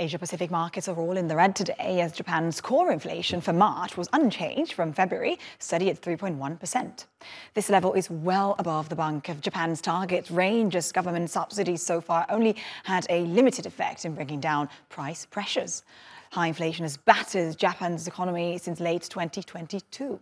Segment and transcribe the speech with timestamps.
[0.00, 3.98] Asia Pacific markets are all in the red today as Japan's core inflation for March
[3.98, 7.04] was unchanged from February, steady at 3.1%.
[7.52, 12.00] This level is well above the Bank of Japan's target range as government subsidies so
[12.00, 15.82] far only had a limited effect in bringing down price pressures.
[16.30, 20.20] High inflation has battered Japan's economy since late 2022.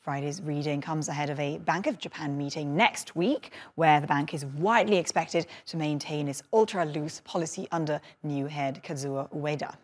[0.00, 4.34] Friday's reading comes ahead of a Bank of Japan meeting next week, where the bank
[4.34, 9.74] is widely expected to maintain its ultra loose policy under new head Kazuo Ueda.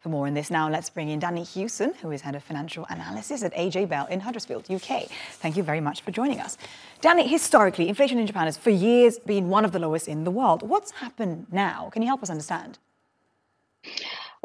[0.00, 2.84] For more on this now, let's bring in Danny Hewson, who is head of financial
[2.90, 5.08] analysis at AJ Bell in Huddersfield, UK.
[5.40, 6.58] Thank you very much for joining us.
[7.00, 10.30] Danny, historically, inflation in Japan has for years been one of the lowest in the
[10.30, 10.62] world.
[10.62, 11.88] What's happened now?
[11.94, 12.78] Can you help us understand?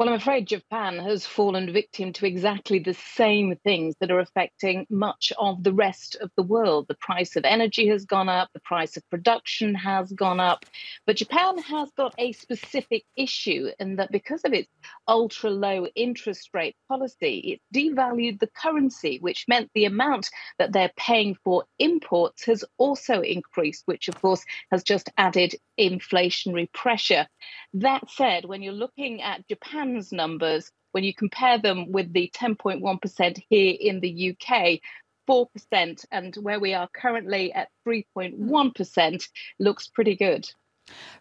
[0.00, 4.86] Well, I'm afraid Japan has fallen victim to exactly the same things that are affecting
[4.88, 6.86] much of the rest of the world.
[6.88, 10.64] The price of energy has gone up, the price of production has gone up.
[11.06, 14.70] But Japan has got a specific issue in that because of its
[15.06, 20.92] ultra low interest rate policy, it devalued the currency, which meant the amount that they're
[20.96, 27.26] paying for imports has also increased, which of course has just added inflationary pressure.
[27.74, 33.42] That said, when you're looking at Japan, Numbers, when you compare them with the 10.1%
[33.48, 34.80] here in the UK,
[35.28, 40.50] 4%, and where we are currently at 3.1%, looks pretty good.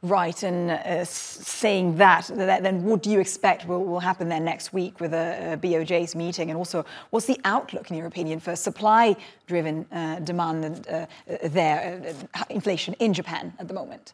[0.02, 4.73] Right, and uh, saying that, then what do you expect will, will happen there next
[4.73, 6.50] week with a, a, BOJ's meeting?
[6.50, 11.06] And also, what's the outlook, in your opinion, for supply driven uh, demand uh,
[11.44, 14.14] there, uh, inflation in Japan at the moment?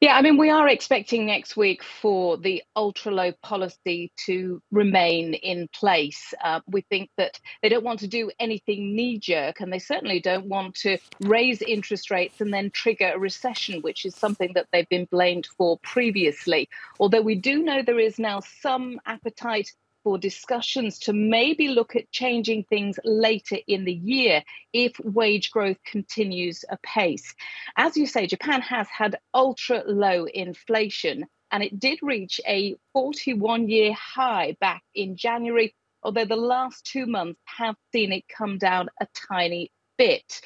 [0.00, 5.34] Yeah, I mean, we are expecting next week for the ultra low policy to remain
[5.34, 6.32] in place.
[6.42, 10.20] Uh, we think that they don't want to do anything knee jerk, and they certainly
[10.20, 14.68] don't want to raise interest rates and then trigger a recession, which is something that
[14.72, 16.68] they've been blamed for previously.
[17.00, 19.72] Although we do know there is now some appetite
[20.02, 24.42] for discussions to maybe look at changing things later in the year
[24.72, 27.34] if wage growth continues apace.
[27.76, 33.68] As you say, Japan has had ultra low inflation and it did reach a 41
[33.68, 38.88] year high back in January, although the last two months have seen it come down
[39.00, 40.40] a tiny bit.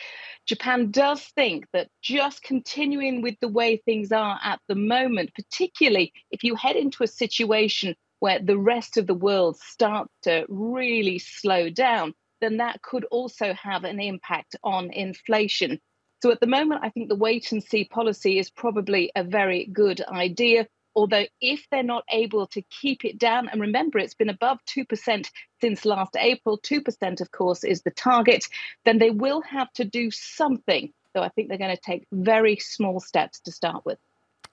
[0.46, 6.12] Japan does think that just continuing with the way things are at the moment, particularly
[6.30, 11.18] if you head into a situation where the rest of the world starts to really
[11.18, 15.80] slow down, then that could also have an impact on inflation.
[16.22, 19.66] So at the moment, I think the wait and see policy is probably a very
[19.66, 20.68] good idea.
[20.94, 25.28] Although, if they're not able to keep it down, and remember, it's been above 2%
[25.60, 28.46] since last April, 2%, of course, is the target,
[28.84, 30.92] then they will have to do something.
[31.12, 33.98] So I think they're going to take very small steps to start with.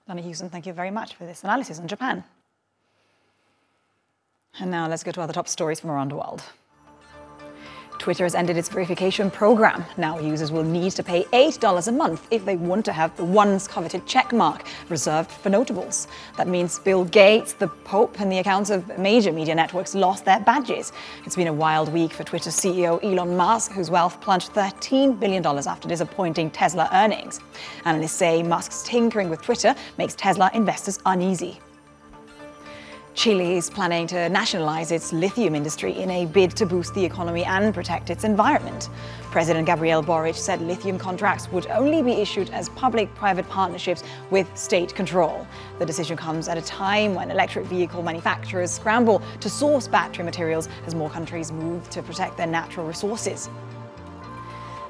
[0.08, 2.24] Danny Hewson, thank you very much for this analysis on Japan.
[4.58, 6.42] And now let's go to other top stories from around the world.
[8.00, 9.84] Twitter has ended its verification program.
[9.98, 13.24] Now users will need to pay $8 a month if they want to have the
[13.26, 16.08] once coveted checkmark reserved for notables.
[16.38, 20.40] That means Bill Gates, the Pope, and the accounts of major media networks lost their
[20.40, 20.92] badges.
[21.26, 25.44] It's been a wild week for Twitter CEO Elon Musk, whose wealth plunged $13 billion
[25.44, 27.40] after disappointing Tesla earnings.
[27.84, 31.60] Analysts say Musk's tinkering with Twitter makes Tesla investors uneasy.
[33.14, 37.44] Chile is planning to nationalize its lithium industry in a bid to boost the economy
[37.44, 38.88] and protect its environment.
[39.32, 44.48] President Gabriel Boric said lithium contracts would only be issued as public private partnerships with
[44.56, 45.44] state control.
[45.80, 50.68] The decision comes at a time when electric vehicle manufacturers scramble to source battery materials
[50.86, 53.50] as more countries move to protect their natural resources.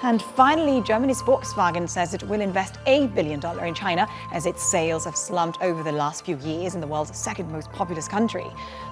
[0.03, 4.63] And finally, Germany's Volkswagen says it will invest a billion dollar in China as its
[4.63, 8.47] sales have slumped over the last few years in the world's second most populous country.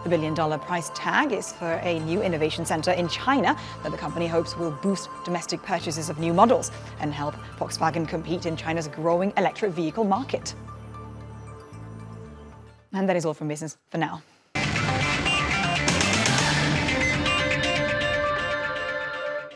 [0.05, 3.97] The billion dollar price tag is for a new innovation center in China that the
[3.97, 6.71] company hopes will boost domestic purchases of new models
[7.01, 10.54] and help Volkswagen compete in China's growing electric vehicle market.
[12.93, 14.22] And that is all from business for now.